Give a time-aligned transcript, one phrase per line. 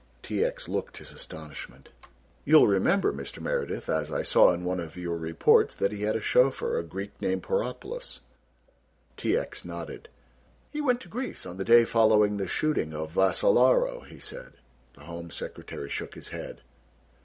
[0.23, 0.43] T.
[0.43, 0.67] X.
[0.67, 1.89] looked his astonishment.
[2.43, 3.39] "You will remember, Mr.
[3.39, 6.83] Meredith, as I saw in one of your reports, that he had a chauffeur, a
[6.83, 8.21] Greek named Poropulos."
[9.15, 9.37] T.
[9.37, 9.63] X.
[9.63, 10.09] nodded.
[10.71, 14.53] "He went to Greece on the day following the shooting of Vassalaro," he said.
[14.95, 16.61] The Home Secretary shook his head.